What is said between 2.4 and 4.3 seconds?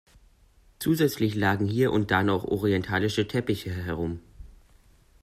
orientalische Teppiche herum.